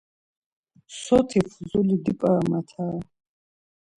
Soti 1.01 1.37
fuzuli 1.51 1.95
dip̌aramitare! 2.03 2.99